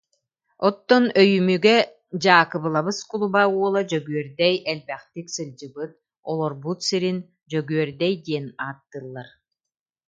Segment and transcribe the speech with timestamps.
[0.67, 1.77] Оттон Өйүмүгэ
[2.21, 5.91] Дьаакыбылабыс кулуба уола Дьөгүөрдэй элбэхтик сылдьыбыт,
[6.31, 7.17] олорбут сирин
[7.51, 9.27] Дьөгүөрдэй диэн ааттыыллар